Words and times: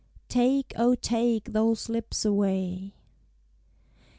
TAKE, 0.29 0.73
O, 0.77 0.95
TAKE 0.95 1.51
THOSE 1.53 1.87
LIPS 1.87 2.25
AWAY. 2.25 2.95